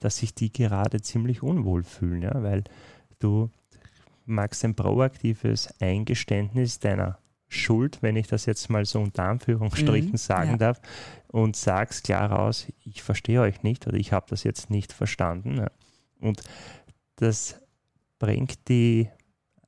dass 0.00 0.18
sich 0.18 0.34
die 0.34 0.52
gerade 0.52 1.00
ziemlich 1.00 1.42
unwohl 1.42 1.84
fühlen, 1.84 2.22
ja, 2.22 2.42
weil 2.42 2.64
du 3.20 3.50
magst 4.26 4.64
ein 4.64 4.74
proaktives 4.74 5.80
Eingeständnis 5.80 6.80
deiner 6.80 7.18
Schuld, 7.48 7.98
wenn 8.00 8.16
ich 8.16 8.26
das 8.26 8.46
jetzt 8.46 8.70
mal 8.70 8.84
so 8.84 9.00
unter 9.00 9.24
Anführungsstrichen 9.24 10.12
mhm, 10.12 10.16
sagen 10.16 10.50
ja. 10.52 10.56
darf, 10.56 10.80
und 11.28 11.54
sagst 11.54 12.04
klar 12.04 12.30
raus, 12.30 12.66
ich 12.84 13.02
verstehe 13.02 13.40
euch 13.40 13.62
nicht 13.62 13.86
oder 13.86 13.96
ich 13.96 14.12
habe 14.12 14.26
das 14.28 14.42
jetzt 14.42 14.70
nicht 14.70 14.92
verstanden. 14.92 15.58
Ja. 15.58 15.70
Und 16.20 16.42
das 17.16 17.56
bringt 18.18 18.68
die 18.68 19.08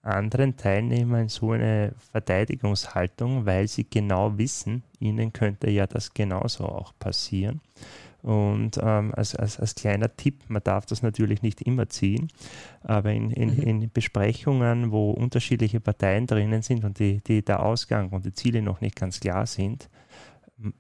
anderen 0.05 0.57
Teilnehmer 0.57 1.21
in 1.21 1.29
so 1.29 1.53
eine 1.53 1.95
Verteidigungshaltung, 2.13 3.47
weil 3.47 3.69
sie 3.69 3.89
genau 3.89 4.37
wissen, 4.37 4.83
ihnen 5.01 5.33
könnte 5.33 5.71
ja 5.71 5.87
das 5.87 6.13
genauso 6.13 6.65
auch 6.67 6.93
passieren. 6.99 7.61
Und 8.23 8.79
ähm, 8.83 9.13
als, 9.15 9.35
als, 9.37 9.61
als 9.61 9.75
kleiner 9.75 10.17
Tipp, 10.17 10.45
man 10.49 10.63
darf 10.63 10.87
das 10.87 11.03
natürlich 11.03 11.43
nicht 11.43 11.61
immer 11.61 11.91
ziehen, 11.91 12.29
aber 12.83 13.13
in, 13.13 13.31
in, 13.31 13.55
mhm. 13.55 13.63
in 13.63 13.91
Besprechungen, 13.93 14.93
wo 14.93 15.11
unterschiedliche 15.11 15.79
Parteien 15.79 16.27
drinnen 16.27 16.63
sind 16.63 16.85
und 16.85 16.99
die, 16.99 17.21
die, 17.21 17.45
der 17.45 17.63
Ausgang 17.63 18.11
und 18.11 18.25
die 18.25 18.33
Ziele 18.33 18.63
noch 18.63 18.81
nicht 18.81 18.97
ganz 18.97 19.21
klar 19.21 19.47
sind, 19.47 19.91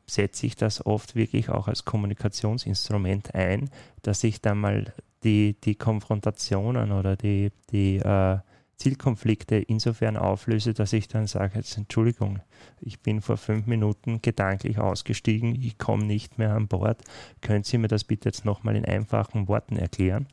setze 0.06 0.46
ich 0.46 0.56
das 0.56 0.86
oft 0.86 1.14
wirklich 1.16 1.50
auch 1.50 1.68
als 1.68 1.84
Kommunikationsinstrument 1.84 3.34
ein, 3.34 3.68
dass 4.00 4.24
ich 4.24 4.40
da 4.40 4.54
mal 4.54 4.94
die, 5.22 5.56
die 5.64 5.74
Konfrontationen 5.74 6.92
oder 6.92 7.14
die, 7.14 7.50
die 7.70 7.96
äh, 7.96 8.38
Zielkonflikte 8.76 9.56
insofern 9.56 10.16
auflöse, 10.16 10.74
dass 10.74 10.92
ich 10.92 11.08
dann 11.08 11.26
sage, 11.26 11.56
jetzt 11.56 11.76
Entschuldigung, 11.76 12.40
ich 12.80 13.00
bin 13.00 13.20
vor 13.20 13.36
fünf 13.36 13.66
Minuten 13.66 14.20
gedanklich 14.20 14.78
ausgestiegen, 14.78 15.54
ich 15.54 15.78
komme 15.78 16.04
nicht 16.04 16.38
mehr 16.38 16.54
an 16.54 16.68
Bord, 16.68 17.02
können 17.40 17.64
Sie 17.64 17.78
mir 17.78 17.88
das 17.88 18.04
bitte 18.04 18.28
jetzt 18.28 18.44
nochmal 18.44 18.76
in 18.76 18.84
einfachen 18.84 19.48
Worten 19.48 19.76
erklären? 19.76 20.26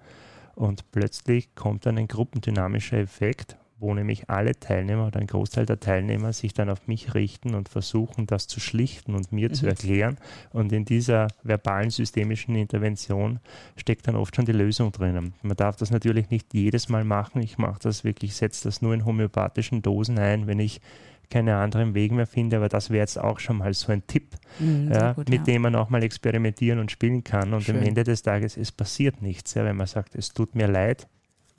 Und 0.55 0.91
plötzlich 0.91 1.55
kommt 1.55 1.85
dann 1.85 1.97
ein 1.97 2.07
gruppendynamischer 2.07 2.97
Effekt, 2.97 3.57
wo 3.81 3.93
nämlich 3.93 4.29
alle 4.29 4.57
Teilnehmer 4.57 5.07
oder 5.07 5.19
ein 5.19 5.27
Großteil 5.27 5.65
der 5.65 5.79
Teilnehmer 5.79 6.33
sich 6.33 6.53
dann 6.53 6.69
auf 6.69 6.87
mich 6.87 7.13
richten 7.15 7.55
und 7.55 7.67
versuchen, 7.67 8.27
das 8.27 8.47
zu 8.47 8.59
schlichten 8.59 9.15
und 9.15 9.31
mir 9.31 9.49
mhm. 9.49 9.53
zu 9.53 9.65
erklären. 9.65 10.17
Und 10.51 10.71
in 10.71 10.85
dieser 10.85 11.27
verbalen 11.43 11.89
systemischen 11.89 12.55
Intervention 12.55 13.39
steckt 13.75 14.07
dann 14.07 14.15
oft 14.15 14.35
schon 14.35 14.45
die 14.45 14.51
Lösung 14.51 14.91
drinnen. 14.91 15.33
Man 15.41 15.57
darf 15.57 15.75
das 15.77 15.89
natürlich 15.89 16.29
nicht 16.29 16.53
jedes 16.53 16.89
Mal 16.89 17.03
machen. 17.03 17.41
Ich 17.41 17.57
mache 17.57 17.79
das 17.81 18.03
wirklich, 18.03 18.35
setze 18.35 18.65
das 18.65 18.81
nur 18.81 18.93
in 18.93 19.05
homöopathischen 19.05 19.81
Dosen 19.81 20.19
ein, 20.19 20.47
wenn 20.47 20.59
ich 20.59 20.79
keine 21.31 21.55
anderen 21.55 21.95
Wege 21.95 22.13
mehr 22.13 22.27
finde, 22.27 22.57
aber 22.57 22.69
das 22.69 22.89
wäre 22.89 22.99
jetzt 22.99 23.17
auch 23.17 23.39
schon 23.39 23.57
mal 23.57 23.73
so 23.73 23.91
ein 23.91 24.05
Tipp, 24.05 24.35
mhm, 24.59 24.91
ja, 24.91 25.13
gut, 25.13 25.29
mit 25.29 25.47
ja. 25.47 25.53
dem 25.53 25.61
man 25.63 25.75
auch 25.75 25.89
mal 25.89 26.03
experimentieren 26.03 26.77
und 26.77 26.91
spielen 26.91 27.23
kann. 27.23 27.53
Und 27.53 27.63
Schön. 27.63 27.77
am 27.77 27.83
Ende 27.83 28.03
des 28.03 28.21
Tages, 28.21 28.57
es 28.57 28.71
passiert 28.71 29.21
nichts, 29.21 29.53
ja, 29.55 29.63
wenn 29.63 29.77
man 29.77 29.87
sagt, 29.87 30.13
es 30.15 30.33
tut 30.33 30.53
mir 30.53 30.67
leid, 30.67 31.07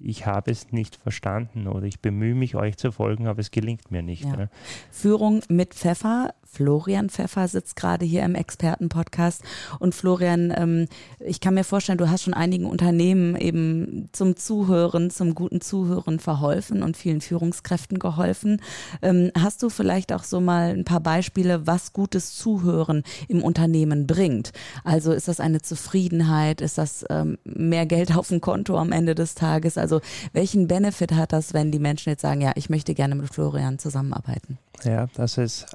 ich 0.05 0.27
habe 0.27 0.51
es 0.51 0.73
nicht 0.73 0.97
verstanden 0.97 1.67
oder 1.67 1.85
ich 1.85 2.01
bemühe 2.01 2.35
mich, 2.35 2.55
euch 2.55 2.77
zu 2.77 2.93
folgen, 2.93 3.27
aber 3.27 3.41
es 3.41 3.51
gelingt 3.51 3.91
mir 3.91 4.03
nicht. 4.03 4.25
Ja. 4.25 4.37
Ne? 4.37 4.51
Führung 4.91 5.43
mit 5.49 5.75
Pfeffer. 5.75 6.35
Florian 6.53 7.09
Pfeffer 7.09 7.47
sitzt 7.47 7.77
gerade 7.77 8.05
hier 8.05 8.25
im 8.25 8.35
Expertenpodcast. 8.35 9.43
Und 9.79 9.95
Florian, 9.95 10.53
ähm, 10.57 10.89
ich 11.21 11.41
kann 11.41 11.55
mir 11.55 11.63
vorstellen, 11.63 11.99
du 11.99 12.11
hast 12.11 12.23
schon 12.23 12.35
einigen 12.35 12.67
Unternehmen 12.67 13.37
eben 13.37 14.09
zum 14.11 14.37
Zuhören, 14.37 15.11
zum 15.11 15.35
guten 15.37 15.61
Zuhören 15.61 16.19
verholfen 16.19 16.83
und 16.83 16.97
vielen 16.97 17.21
Führungskräften 17.21 18.01
geholfen. 18.01 18.61
Ähm, 19.01 19.31
hast 19.39 19.63
du 19.63 19.71
vielleicht 19.71 20.13
auch 20.13 20.25
so 20.25 20.41
mal 20.41 20.71
ein 20.71 20.85
paar 20.85 21.01
Beispiele, 21.01 21.67
was 21.67 21.93
gutes 21.93 22.35
Zuhören 22.35 23.05
im 23.29 23.43
Unternehmen 23.43 24.09
bringt? 24.09 24.53
Also 24.83 25.13
ist 25.13 25.29
das 25.29 25.39
eine 25.39 25.63
Zufriedenheit? 25.63 26.61
Ist 26.61 26.77
das 26.77 27.05
ähm, 27.09 27.39
mehr 27.45 27.87
Geld 27.87 28.17
auf 28.17 28.29
dem 28.29 28.41
Konto 28.41 28.77
am 28.77 28.91
Ende 28.91 29.15
des 29.15 29.37
Tages? 29.37 29.79
Also 29.79 29.93
also 29.93 30.01
welchen 30.33 30.69
Benefit 30.69 31.13
hat 31.13 31.35
das, 31.35 31.53
wenn 31.53 31.71
die 31.71 31.79
Menschen 31.79 32.09
jetzt 32.09 32.23
sagen, 32.23 32.41
ja, 32.41 32.53
ich 32.55 32.71
möchte 32.71 32.95
gerne 32.95 33.15
mit 33.15 33.33
Florian 33.33 33.79
zusammenarbeiten? 33.79 34.59
Ja, 34.85 35.07
das 35.15 35.37
ist 35.37 35.67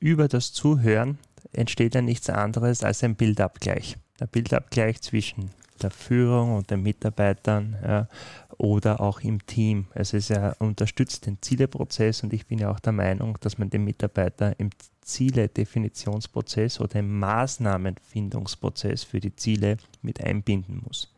über 0.00 0.28
das 0.28 0.52
Zuhören 0.52 1.18
entsteht 1.52 1.94
ja 1.94 2.02
nichts 2.02 2.30
anderes 2.30 2.82
als 2.82 3.02
ein 3.02 3.16
Bildabgleich. 3.16 3.96
Der 4.20 4.26
Bildabgleich 4.26 5.00
zwischen 5.00 5.50
der 5.82 5.90
Führung 5.90 6.56
und 6.56 6.70
den 6.70 6.82
Mitarbeitern 6.82 7.76
ja, 7.82 8.08
oder 8.56 9.00
auch 9.00 9.20
im 9.20 9.44
Team. 9.46 9.86
Also 9.94 10.16
es 10.16 10.28
ja 10.28 10.54
unterstützt 10.58 11.26
den 11.26 11.42
Zieleprozess 11.42 12.22
und 12.22 12.32
ich 12.32 12.46
bin 12.46 12.58
ja 12.58 12.70
auch 12.70 12.80
der 12.80 12.92
Meinung, 12.92 13.38
dass 13.40 13.58
man 13.58 13.70
den 13.70 13.84
Mitarbeiter 13.84 14.58
im 14.58 14.70
Ziele-Definitionsprozess 15.00 16.80
oder 16.80 17.00
im 17.00 17.18
Maßnahmenfindungsprozess 17.18 19.02
für 19.02 19.20
die 19.20 19.34
Ziele 19.34 19.78
mit 20.00 20.22
einbinden 20.22 20.82
muss. 20.86 21.12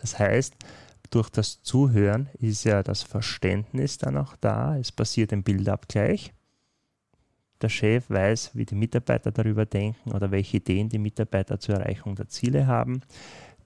Das 0.00 0.18
heißt, 0.18 0.54
durch 1.10 1.30
das 1.30 1.62
Zuhören 1.62 2.28
ist 2.38 2.64
ja 2.64 2.82
das 2.82 3.02
Verständnis 3.02 3.98
dann 3.98 4.16
auch 4.16 4.36
da. 4.36 4.76
Es 4.76 4.92
passiert 4.92 5.32
ein 5.32 5.42
Bildabgleich. 5.42 6.32
Der 7.60 7.68
Chef 7.68 8.08
weiß, 8.08 8.52
wie 8.54 8.64
die 8.64 8.76
Mitarbeiter 8.76 9.32
darüber 9.32 9.66
denken 9.66 10.12
oder 10.12 10.30
welche 10.30 10.58
Ideen 10.58 10.88
die 10.88 10.98
Mitarbeiter 10.98 11.58
zur 11.58 11.76
Erreichung 11.76 12.14
der 12.14 12.28
Ziele 12.28 12.66
haben. 12.66 13.00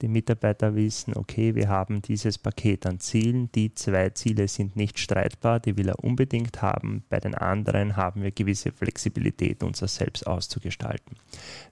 Die 0.01 0.09
Mitarbeiter 0.09 0.75
wissen, 0.75 1.15
okay, 1.15 1.55
wir 1.55 1.69
haben 1.69 2.03
dieses 2.03 2.37
Paket 2.37 2.87
an 2.87 2.99
Zielen. 2.99 3.53
Die 3.53 3.73
zwei 3.75 4.11
Ziele 4.11 4.49
sind 4.49 4.75
nicht 4.75 4.99
streitbar, 4.99 5.61
die 5.61 5.77
will 5.77 5.89
er 5.91 6.03
unbedingt 6.03 6.61
haben. 6.61 7.05
Bei 7.09 7.21
den 7.21 7.35
anderen 7.35 7.97
haben 7.97 8.23
wir 8.23 8.33
gewisse 8.33 8.73
Flexibilität, 8.73 9.63
unser 9.63 9.87
Selbst 9.87 10.27
auszugestalten. 10.27 11.17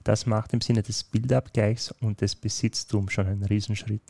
Das 0.03 0.27
macht 0.27 0.53
im 0.53 0.61
Sinne 0.61 0.83
des 0.83 1.03
Bildabgleichs 1.03 1.91
und 1.99 2.21
des 2.21 2.35
Besitztums 2.35 3.11
schon 3.11 3.27
einen 3.27 3.43
Riesenschritt. 3.43 4.03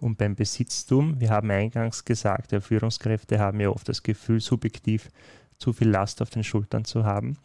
Und 0.00 0.18
beim 0.18 0.34
Besitztum, 0.34 1.20
wir 1.20 1.30
haben 1.30 1.50
eingangs 1.50 2.04
gesagt, 2.04 2.52
ja, 2.52 2.60
Führungskräfte 2.60 3.38
haben 3.38 3.60
ja 3.60 3.68
oft 3.68 3.88
das 3.88 4.02
Gefühl, 4.02 4.40
subjektiv 4.40 5.10
zu 5.58 5.72
viel 5.72 5.88
Last 5.88 6.22
auf 6.22 6.30
den 6.30 6.44
Schultern 6.44 6.84
zu 6.84 7.04
haben. 7.04 7.36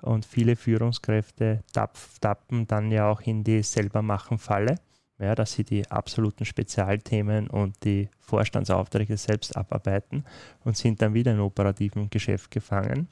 Und 0.00 0.24
viele 0.24 0.56
Führungskräfte 0.56 1.64
tappen 1.72 2.66
dann 2.66 2.90
ja 2.90 3.10
auch 3.10 3.20
in 3.22 3.42
die 3.42 3.62
Selbermachen-Falle, 3.62 4.76
ja, 5.18 5.34
dass 5.34 5.52
sie 5.52 5.64
die 5.64 5.90
absoluten 5.90 6.44
Spezialthemen 6.44 7.48
und 7.48 7.84
die 7.84 8.08
Vorstandsaufträge 8.20 9.16
selbst 9.16 9.56
abarbeiten 9.56 10.24
und 10.64 10.76
sind 10.76 11.02
dann 11.02 11.14
wieder 11.14 11.32
in 11.32 11.40
operativen 11.40 12.10
Geschäft 12.10 12.50
gefangen. 12.52 13.08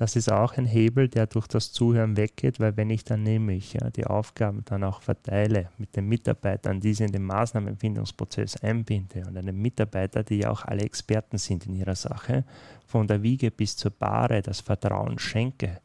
Das 0.00 0.16
ist 0.16 0.32
auch 0.32 0.56
ein 0.56 0.64
Hebel, 0.64 1.10
der 1.10 1.26
durch 1.26 1.46
das 1.46 1.72
Zuhören 1.72 2.16
weggeht, 2.16 2.58
weil 2.58 2.74
wenn 2.78 2.88
ich 2.88 3.04
dann 3.04 3.22
nämlich 3.22 3.74
ja, 3.74 3.90
die 3.90 4.06
Aufgaben 4.06 4.64
dann 4.64 4.82
auch 4.82 5.02
verteile 5.02 5.68
mit 5.76 5.94
den 5.94 6.08
Mitarbeitern, 6.08 6.80
die 6.80 6.94
sie 6.94 7.04
in 7.04 7.12
den 7.12 7.24
Maßnahmenfindungsprozess 7.24 8.62
einbinde 8.62 9.24
und 9.28 9.36
einem 9.36 9.60
Mitarbeiter, 9.60 10.22
die 10.22 10.38
ja 10.38 10.52
auch 10.52 10.64
alle 10.64 10.84
Experten 10.84 11.36
sind 11.36 11.66
in 11.66 11.74
ihrer 11.74 11.96
Sache, 11.96 12.44
von 12.86 13.08
der 13.08 13.22
Wiege 13.22 13.50
bis 13.50 13.76
zur 13.76 13.90
Bahre 13.90 14.40
das 14.40 14.60
Vertrauen 14.60 15.18
schenke, 15.18 15.82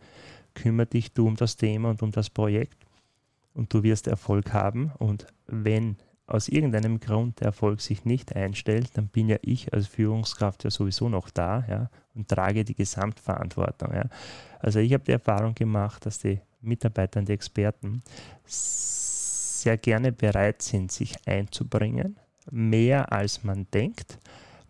kümmere 0.53 0.85
dich 0.85 1.11
du 1.11 1.27
um 1.27 1.35
das 1.35 1.57
Thema 1.57 1.89
und 1.89 2.01
um 2.01 2.13
das 2.13 2.29
Projekt 2.29 2.85
und 3.53 3.73
du 3.73 3.83
wirst 3.83 4.07
Erfolg 4.07 4.53
haben. 4.53 4.93
Und 4.97 5.27
wenn 5.47 5.97
aus 6.27 6.47
irgendeinem 6.47 6.99
Grund 6.99 7.39
der 7.39 7.47
Erfolg 7.47 7.81
sich 7.81 8.05
nicht 8.05 8.35
einstellt, 8.35 8.91
dann 8.95 9.07
bin 9.07 9.29
ja 9.29 9.37
ich 9.41 9.73
als 9.73 9.87
Führungskraft 9.87 10.63
ja 10.63 10.71
sowieso 10.71 11.07
noch 11.07 11.29
da 11.29 11.63
ja, 11.69 11.89
und 12.15 12.27
trage 12.27 12.65
die 12.65 12.75
Gesamtverantwortung. 12.75 13.93
Ja. 13.93 14.05
Also 14.59 14.79
ich 14.79 14.93
habe 14.93 15.03
die 15.03 15.11
Erfahrung 15.11 15.53
gemacht, 15.53 16.05
dass 16.05 16.19
die 16.19 16.39
Mitarbeiter 16.61 17.19
und 17.19 17.29
die 17.29 17.33
Experten 17.33 18.01
sehr 18.45 19.77
gerne 19.77 20.11
bereit 20.11 20.61
sind, 20.61 20.91
sich 20.91 21.15
einzubringen, 21.27 22.17
mehr 22.49 23.11
als 23.11 23.43
man 23.43 23.67
denkt. 23.71 24.17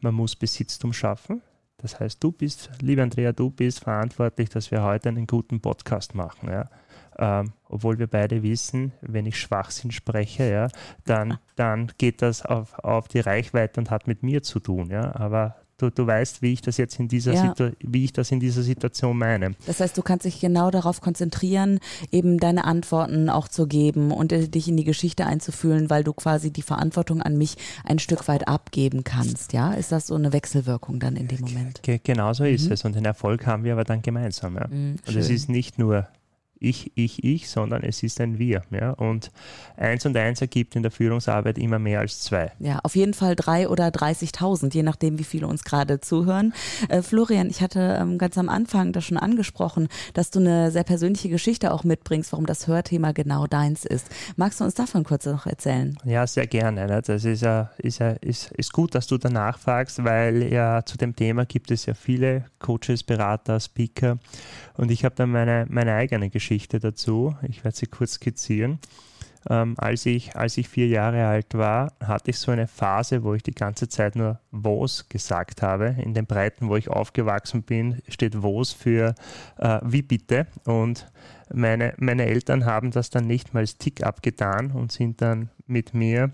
Man 0.02 0.14
muss 0.14 0.36
Besitztum 0.36 0.92
schaffen. 0.92 1.42
Das 1.78 2.00
heißt, 2.00 2.22
du 2.24 2.32
bist, 2.32 2.70
liebe 2.82 3.02
Andrea, 3.02 3.32
du 3.32 3.50
bist 3.50 3.82
verantwortlich, 3.82 4.50
dass 4.50 4.72
wir 4.72 4.84
heute 4.84 5.10
einen 5.10 5.28
guten 5.28 5.62
Podcast 5.62 6.16
machen. 6.16 6.50
Ja 6.50 6.70
ähm, 7.18 7.54
obwohl 7.70 8.00
wir 8.00 8.08
beide 8.08 8.44
wissen, 8.44 8.92
wenn 9.02 9.26
ich 9.26 9.40
Schwachsinn 9.40 9.92
spreche, 9.92 10.50
ja, 10.50 10.68
dann, 11.06 11.38
dann 11.56 11.92
geht 11.98 12.22
das 12.22 12.46
auf, 12.46 12.78
auf 12.80 13.08
die 13.08 13.20
Reichweite 13.20 13.80
und 13.80 13.92
hat 13.92 14.08
mit 14.08 14.24
mir 14.24 14.44
zu 14.44 14.60
tun. 14.60 14.90
Ja, 14.90 15.16
aber 15.16 15.56
Du, 15.78 15.90
du 15.90 16.08
weißt, 16.08 16.42
wie 16.42 16.54
ich 16.54 16.62
das 16.62 16.78
jetzt 16.78 17.00
in 17.02 17.10
dieser 17.10 17.34
ja. 17.34 17.54
wie 17.82 18.06
ich 18.06 18.14
das 18.14 18.32
in 18.32 18.40
dieser 18.40 18.62
Situation 18.62 19.18
meine. 19.18 19.56
Das 19.66 19.82
heißt, 19.82 19.98
du 19.98 20.02
kannst 20.04 20.26
dich 20.26 20.40
genau 20.40 20.72
darauf 20.72 21.02
konzentrieren, 21.02 21.80
eben 22.14 22.38
deine 22.38 22.64
Antworten 22.64 23.30
auch 23.30 23.50
zu 23.50 23.68
geben 23.68 24.12
und 24.12 24.32
dich 24.32 24.70
in 24.70 24.78
die 24.78 24.86
Geschichte 24.86 25.26
einzufühlen, 25.26 25.90
weil 25.90 26.06
du 26.06 26.14
quasi 26.14 26.50
die 26.52 26.62
Verantwortung 26.62 27.22
an 27.22 27.38
mich 27.38 27.58
ein 27.84 28.00
Stück 28.00 28.30
weit 28.30 28.48
abgeben 28.48 29.04
kannst. 29.04 29.52
Ja, 29.52 29.74
ist 29.74 29.92
das 29.92 30.08
so 30.08 30.16
eine 30.16 30.32
Wechselwirkung 30.32 31.02
dann 31.02 31.18
in 31.18 31.28
dem 31.28 31.42
Moment? 31.42 31.84
G 31.84 32.00
genau 32.02 32.32
so 32.32 32.46
ist 32.46 32.68
mhm. 32.68 32.72
es 32.72 32.86
und 32.86 32.96
den 32.96 33.04
Erfolg 33.04 33.46
haben 33.46 33.66
wir 33.66 33.74
aber 33.74 33.84
dann 33.84 34.02
gemeinsam. 34.02 34.56
Ja. 34.56 34.68
Mhm, 34.70 34.96
und 35.06 35.16
es 35.18 35.30
ist 35.30 35.50
nicht 35.50 35.78
nur 35.78 36.08
ich, 36.66 36.92
ich, 36.96 37.24
ich, 37.24 37.50
sondern 37.50 37.84
es 37.84 38.02
ist 38.02 38.20
ein 38.20 38.40
Wir. 38.40 38.64
Ja? 38.72 38.92
Und 38.92 39.32
eins 39.78 40.06
und 40.06 40.18
eins 40.18 40.42
ergibt 40.42 40.76
in 40.76 40.82
der 40.82 40.92
Führungsarbeit 40.92 41.58
immer 41.58 41.80
mehr 41.80 42.00
als 42.00 42.22
zwei. 42.22 42.52
Ja, 42.60 42.80
auf 42.84 42.96
jeden 42.96 43.14
Fall 43.14 43.36
drei 43.36 43.70
oder 43.70 43.88
30.000, 43.88 44.74
je 44.74 44.84
nachdem, 44.84 45.20
wie 45.20 45.24
viele 45.24 45.48
uns 45.48 45.64
gerade 45.64 46.02
zuhören. 46.02 46.54
Äh, 46.90 47.04
Florian, 47.04 47.50
ich 47.50 47.62
hatte 47.62 47.98
ähm, 48.02 48.18
ganz 48.18 48.38
am 48.38 48.50
Anfang 48.50 48.94
das 48.94 49.06
schon 49.06 49.18
angesprochen, 49.18 49.88
dass 50.14 50.32
du 50.32 50.40
eine 50.40 50.72
sehr 50.72 50.84
persönliche 50.84 51.30
Geschichte 51.30 51.72
auch 51.72 51.84
mitbringst, 51.84 52.32
warum 52.32 52.48
das 52.48 52.68
Hörthema 52.68 53.12
genau 53.12 53.46
deins 53.46 53.86
ist. 53.86 54.08
Magst 54.36 54.60
du 54.60 54.64
uns 54.64 54.74
davon 54.74 55.04
kurz 55.04 55.26
noch 55.28 55.46
erzählen? 55.46 55.98
Ja, 56.04 56.26
sehr 56.26 56.48
gerne. 56.48 56.88
Ne? 56.88 57.02
Das 57.06 57.24
ist, 57.24 57.42
ja, 57.42 57.70
ist, 57.78 58.00
ja, 58.00 58.12
ist, 58.22 58.52
ist 58.54 58.74
gut, 58.74 58.96
dass 58.96 59.06
du 59.06 59.18
danach 59.20 59.60
fragst, 59.60 60.04
weil 60.04 60.52
ja 60.52 60.84
zu 60.84 60.98
dem 60.98 61.16
Thema 61.16 61.46
gibt 61.46 61.70
es 61.70 61.86
ja 61.86 61.94
viele 61.94 62.46
Coaches, 62.58 63.04
Berater, 63.04 63.60
Speaker. 63.60 64.18
Und 64.78 64.90
ich 64.92 65.06
habe 65.06 65.16
dann 65.16 65.32
meine, 65.32 65.68
meine 65.70 65.94
eigene 65.94 66.30
Geschichte 66.30 66.55
dazu. 66.58 67.36
Ich 67.48 67.64
werde 67.64 67.78
sie 67.78 67.88
kurz 67.88 68.14
skizzieren. 68.14 68.80
Ähm, 69.48 69.76
als, 69.78 70.06
ich, 70.08 70.36
als 70.36 70.58
ich 70.58 70.68
vier 70.68 70.88
Jahre 70.88 71.28
alt 71.28 71.54
war, 71.54 71.94
hatte 72.04 72.32
ich 72.32 72.40
so 72.40 72.52
eine 72.52 72.68
Phase, 72.68 73.24
wo 73.24 73.36
ich 73.36 73.44
die 73.44 73.54
ganze 73.54 73.88
Zeit 73.88 74.16
nur 74.16 74.40
WOS 74.52 75.08
gesagt 75.08 75.62
habe. 75.62 75.96
In 76.00 76.14
den 76.16 76.26
Breiten, 76.26 76.68
wo 76.68 76.76
ich 76.76 76.90
aufgewachsen 76.90 77.62
bin, 77.62 78.02
steht 78.08 78.42
WOS 78.42 78.74
für 78.74 79.14
äh, 79.58 79.80
wie 79.84 80.02
bitte. 80.02 80.48
Und 80.66 81.08
meine, 81.54 81.94
meine 81.98 82.26
Eltern 82.26 82.66
haben 82.66 82.90
das 82.90 83.12
dann 83.12 83.28
nicht 83.28 83.54
mal 83.54 83.60
als 83.60 83.78
Tick 83.78 84.04
abgetan 84.04 84.72
und 84.72 84.92
sind 84.92 85.22
dann 85.22 85.50
mit 85.68 85.94
mir 85.94 86.32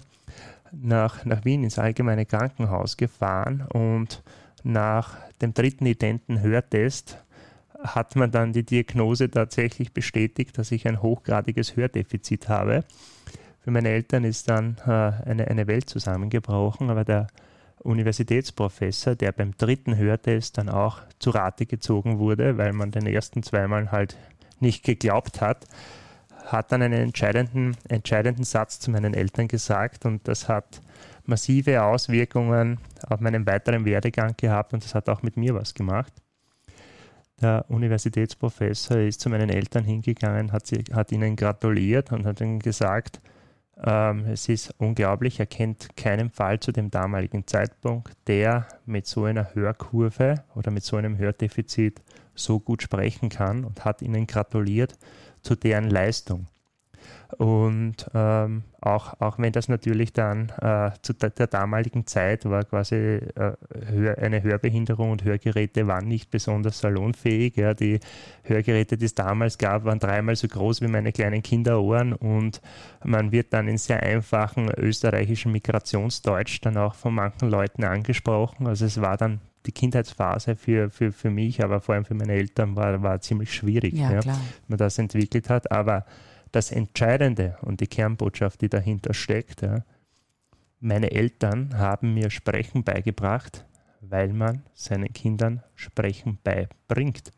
nach, 0.72 1.25
nach 1.25 1.44
Wien 1.44 1.63
ins 1.63 1.80
allgemeine 1.80 2.25
Krankenhaus 2.25 2.96
gefahren 2.96 3.68
und 3.74 4.24
nach 4.63 5.18
dem 5.42 5.54
dritten 5.54 5.86
identen 5.86 6.40
Hörtest 6.42 7.18
hat 7.83 8.15
man 8.15 8.31
dann 8.31 8.53
die 8.53 8.65
Diagnose 8.65 9.29
tatsächlich 9.29 9.93
bestätigt, 9.93 10.57
dass 10.57 10.71
ich 10.71 10.88
ein 10.88 11.01
hochgradiges 11.01 11.75
Hördefizit 11.75 12.50
habe. 12.50 12.83
Für 13.63 13.71
meine 13.71 13.89
Eltern 13.89 14.23
ist 14.23 14.50
dann 14.50 14.77
äh, 14.85 14.89
eine, 14.89 15.47
eine 15.47 15.67
Welt 15.67 15.89
zusammengebrochen, 15.89 16.89
aber 16.89 17.03
der 17.03 17.27
Universitätsprofessor, 17.79 19.15
der 19.15 19.31
beim 19.31 19.57
dritten 19.57 19.97
Hörtest 19.97 20.57
dann 20.57 20.69
auch 20.69 21.01
zu 21.19 21.31
Rate 21.31 21.65
gezogen 21.65 22.19
wurde, 22.19 22.57
weil 22.57 22.73
man 22.73 22.91
den 22.91 23.07
ersten 23.07 23.43
zweimal 23.43 23.91
halt 23.91 24.17
nicht 24.59 24.83
geglaubt 24.83 25.41
hat, 25.41 25.67
hat 26.45 26.71
dann 26.71 26.81
einen 26.81 27.01
entscheidenden, 27.01 27.75
entscheidenden 27.88 28.43
Satz 28.43 28.79
zu 28.79 28.91
meinen 28.91 29.13
Eltern 29.13 29.47
gesagt 29.47 30.05
und 30.05 30.27
das 30.27 30.47
hat 30.47 30.81
massive 31.25 31.83
Auswirkungen 31.83 32.79
auf 33.07 33.19
meinen 33.19 33.45
weiteren 33.45 33.85
Werdegang 33.85 34.35
gehabt 34.38 34.73
und 34.73 34.83
das 34.83 34.95
hat 34.95 35.09
auch 35.09 35.23
mit 35.23 35.38
mir 35.38 35.55
was 35.55 35.73
gemacht. 35.73 36.11
Der 37.41 37.65
Universitätsprofessor 37.69 38.98
ist 38.98 39.19
zu 39.19 39.29
meinen 39.29 39.50
Eltern 39.50 39.83
hingegangen, 39.83 40.51
hat, 40.51 40.67
sie, 40.67 40.83
hat 40.93 41.12
ihnen 41.12 41.36
gratuliert 41.36 42.12
und 42.12 42.25
hat 42.25 42.39
ihnen 42.39 42.60
gesagt, 42.60 43.19
ähm, 43.83 44.25
es 44.27 44.48
ist 44.48 44.75
unglaublich, 44.77 45.39
er 45.39 45.48
kennt 45.48 45.95
keinen 45.98 46.29
Fall 46.29 46.60
zu 46.60 46.71
dem 46.71 46.91
damaligen 46.91 47.48
Zeitpunkt, 47.48 48.13
der 48.27 48.67
mit 48.86 49.07
so 49.07 49.24
einer 49.24 49.55
Hörkurve 49.55 50.43
oder 50.53 50.69
mit 50.69 50.83
so 50.83 50.98
einem 50.98 51.17
Hördefizit 51.17 52.01
so 52.36 52.60
gut 52.60 52.83
sprechen 52.83 53.29
kann 53.29 53.65
und 53.65 53.86
hat 53.86 54.03
ihnen 54.03 54.27
gratuliert 54.27 54.93
zu 55.41 55.55
deren 55.55 55.89
Leistung. 55.89 56.45
Und 57.38 58.09
ähm, 58.13 58.63
auch, 58.81 59.19
auch 59.19 59.38
wenn 59.38 59.53
das 59.53 59.69
natürlich 59.69 60.11
dann 60.13 60.50
äh, 60.61 60.91
zu 61.01 61.13
der, 61.13 61.29
der, 61.29 61.47
damaligen 61.47 62.05
Zeit 62.07 62.45
war 62.45 62.63
quasi 62.63 62.95
äh, 62.95 63.53
Hör, 63.91 64.17
eine 64.17 64.43
Hörbehinderung 64.43 65.11
und 65.11 65.23
Hörgeräte 65.23 65.88
waren 65.88 66.07
nicht 66.07 66.31
besonders 66.31 66.79
salonfähig. 66.79 67.55
Ja. 67.55 67.73
Die 67.73 68.00
Hörgeräte, 68.43 68.97
die 68.97 69.05
es 69.05 69.15
damals 69.15 69.57
gab, 69.57 69.85
waren 69.85 70.00
dreimal 70.00 70.35
so 70.35 70.47
groß 70.47 70.81
wie 70.81 70.88
meine 70.88 71.11
kleinen 71.11 71.43
Kinderohren 71.43 72.13
und 72.13 72.61
man 73.03 73.31
wird 73.31 73.53
dann 73.53 73.67
in 73.67 73.77
sehr 73.77 74.01
einfachen 74.01 74.69
österreichischen 74.77 75.51
Migrationsdeutsch 75.51 76.59
dann 76.61 76.77
auch 76.77 76.95
von 76.95 77.13
manchen 77.13 77.50
Leuten 77.50 77.83
angesprochen. 77.83 78.67
Also 78.67 78.85
es 78.85 79.00
war 79.00 79.17
dann 79.17 79.41
die 79.65 79.71
Kindheitsphase 79.71 80.55
für, 80.55 80.89
für, 80.89 81.11
für 81.11 81.29
mich, 81.29 81.63
aber 81.63 81.81
vor 81.81 81.95
allem 81.95 82.05
für 82.05 82.15
meine 82.15 82.33
Eltern 82.33 82.75
war, 82.75 83.01
war 83.03 83.21
ziemlich 83.21 83.53
schwierig, 83.53 83.93
ja, 83.93 84.11
ja, 84.11 84.39
man 84.67 84.77
das 84.77 84.97
entwickelt 84.97 85.50
hat. 85.50 85.71
Aber 85.71 86.05
das 86.51 86.72
Entscheidende 86.72 87.58
und 87.62 87.79
die 87.81 87.88
Kernbotschaft, 87.88 88.62
die 88.62 88.70
dahinter 88.70 89.13
steckt, 89.13 89.62
ja, 89.62 89.84
meine 90.79 91.12
Eltern 91.12 91.77
haben 91.77 92.13
mir 92.15 92.31
Sprechen 92.31 92.84
beigebracht, 92.84 93.65
weil 94.01 94.34
man 94.34 94.63
seinen 94.74 95.13
Kindern 95.13 95.62
Sprechen 95.75 96.39
beibringt. 96.43 97.31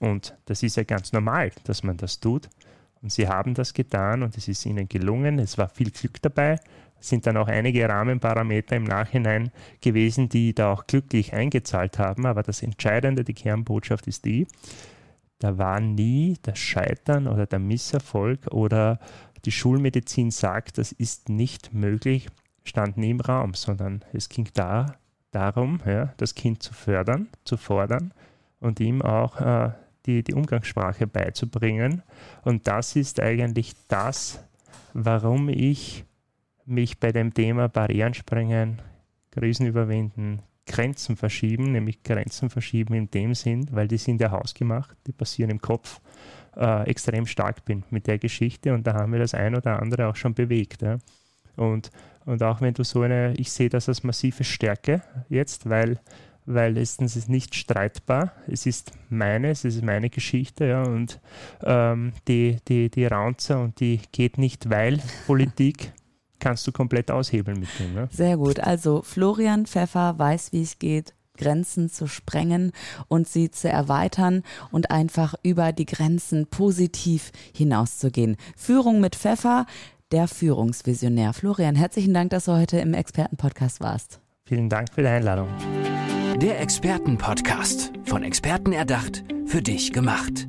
Und 0.00 0.36
das 0.46 0.62
ist 0.62 0.76
ja 0.76 0.82
ganz 0.82 1.12
normal, 1.12 1.52
dass 1.64 1.82
man 1.82 1.96
das 1.96 2.18
tut. 2.18 2.48
Und 3.02 3.12
sie 3.12 3.28
haben 3.28 3.54
das 3.54 3.72
getan 3.72 4.22
und 4.22 4.36
es 4.36 4.48
ist 4.48 4.66
ihnen 4.66 4.88
gelungen. 4.88 5.38
Es 5.38 5.58
war 5.58 5.68
viel 5.68 5.90
Glück 5.90 6.20
dabei. 6.22 6.58
Es 6.98 7.08
sind 7.10 7.26
dann 7.26 7.36
auch 7.36 7.46
einige 7.46 7.88
Rahmenparameter 7.88 8.74
im 8.74 8.84
Nachhinein 8.84 9.52
gewesen, 9.80 10.28
die 10.28 10.54
da 10.54 10.72
auch 10.72 10.86
glücklich 10.86 11.34
eingezahlt 11.34 11.98
haben. 11.98 12.26
Aber 12.26 12.42
das 12.42 12.62
Entscheidende, 12.62 13.22
die 13.22 13.34
Kernbotschaft 13.34 14.06
ist 14.08 14.24
die, 14.24 14.46
da 15.38 15.58
war 15.58 15.80
nie 15.80 16.36
das 16.42 16.58
Scheitern 16.58 17.26
oder 17.26 17.46
der 17.46 17.58
Misserfolg 17.58 18.46
oder 18.52 18.98
die 19.44 19.52
Schulmedizin 19.52 20.30
sagt, 20.30 20.78
das 20.78 20.92
ist 20.92 21.28
nicht 21.28 21.72
möglich, 21.72 22.28
stand 22.64 22.96
nie 22.96 23.10
im 23.10 23.20
Raum, 23.20 23.54
sondern 23.54 24.04
es 24.12 24.28
ging 24.28 24.48
da 24.54 24.96
darum, 25.30 25.80
ja, 25.84 26.14
das 26.16 26.34
Kind 26.34 26.62
zu 26.62 26.72
fördern, 26.72 27.28
zu 27.44 27.56
fordern 27.56 28.12
und 28.60 28.80
ihm 28.80 29.02
auch 29.02 29.40
äh, 29.40 29.72
die, 30.06 30.22
die 30.22 30.34
Umgangssprache 30.34 31.06
beizubringen. 31.06 32.02
Und 32.42 32.66
das 32.66 32.96
ist 32.96 33.20
eigentlich 33.20 33.74
das, 33.88 34.42
warum 34.94 35.48
ich 35.48 36.04
mich 36.64 36.98
bei 36.98 37.12
dem 37.12 37.34
Thema 37.34 37.68
Barrieren 37.68 38.14
sprengen, 38.14 38.80
Krisen 39.30 39.66
überwinden, 39.66 40.42
Grenzen 40.76 41.16
verschieben, 41.16 41.72
nämlich 41.72 42.02
Grenzen 42.02 42.50
verschieben 42.50 42.92
in 42.92 43.10
dem 43.10 43.34
Sinn, 43.34 43.66
weil 43.70 43.88
die 43.88 43.96
sind 43.96 44.20
ja 44.20 44.30
hausgemacht, 44.30 44.94
die 45.06 45.12
passieren 45.12 45.50
im 45.50 45.60
Kopf, 45.60 46.00
äh, 46.54 46.82
extrem 46.86 47.24
stark 47.24 47.64
bin 47.64 47.82
mit 47.88 48.06
der 48.06 48.18
Geschichte 48.18 48.74
und 48.74 48.86
da 48.86 48.92
haben 48.92 49.12
wir 49.12 49.18
das 49.18 49.32
ein 49.32 49.56
oder 49.56 49.80
andere 49.80 50.06
auch 50.06 50.16
schon 50.16 50.34
bewegt. 50.34 50.82
Ja. 50.82 50.98
Und, 51.56 51.90
und 52.26 52.42
auch 52.42 52.60
wenn 52.60 52.74
du 52.74 52.84
so 52.84 53.00
eine, 53.00 53.32
ich 53.38 53.50
sehe 53.50 53.70
das 53.70 53.88
als 53.88 54.02
massive 54.02 54.44
Stärke 54.44 55.00
jetzt, 55.30 55.66
weil, 55.66 55.98
weil 56.44 56.76
es 56.76 56.98
ist 56.98 57.30
nicht 57.30 57.54
streitbar, 57.54 58.32
es 58.46 58.66
ist 58.66 58.92
meine, 59.08 59.52
es 59.52 59.64
ist 59.64 59.82
meine 59.82 60.10
Geschichte 60.10 60.66
ja, 60.66 60.82
und 60.82 61.20
ähm, 61.62 62.12
die, 62.28 62.58
die, 62.68 62.90
die 62.90 63.06
Raunzer 63.06 63.62
und 63.62 63.80
die 63.80 64.02
geht 64.12 64.36
nicht, 64.36 64.68
weil 64.68 65.00
Politik 65.26 65.94
kannst 66.38 66.66
du 66.66 66.72
komplett 66.72 67.10
aushebeln 67.10 67.60
mit 67.60 67.68
dem. 67.78 67.94
Ne? 67.94 68.08
Sehr 68.10 68.36
gut. 68.36 68.60
Also 68.60 69.02
Florian 69.02 69.66
Pfeffer 69.66 70.18
weiß, 70.18 70.52
wie 70.52 70.62
es 70.62 70.78
geht, 70.78 71.14
Grenzen 71.36 71.90
zu 71.90 72.06
sprengen 72.06 72.72
und 73.08 73.28
sie 73.28 73.50
zu 73.50 73.68
erweitern 73.68 74.42
und 74.70 74.90
einfach 74.90 75.34
über 75.42 75.72
die 75.72 75.86
Grenzen 75.86 76.46
positiv 76.46 77.30
hinauszugehen. 77.54 78.36
Führung 78.56 79.00
mit 79.00 79.16
Pfeffer, 79.16 79.66
der 80.12 80.28
Führungsvisionär. 80.28 81.32
Florian, 81.32 81.74
herzlichen 81.74 82.14
Dank, 82.14 82.30
dass 82.30 82.46
du 82.46 82.52
heute 82.52 82.78
im 82.78 82.94
Expertenpodcast 82.94 83.80
warst. 83.80 84.20
Vielen 84.44 84.68
Dank 84.68 84.92
für 84.92 85.02
die 85.02 85.08
Einladung. 85.08 85.48
Der 86.40 86.60
Expertenpodcast, 86.60 87.92
von 88.04 88.22
Experten 88.22 88.72
erdacht, 88.72 89.24
für 89.46 89.62
dich 89.62 89.92
gemacht. 89.92 90.48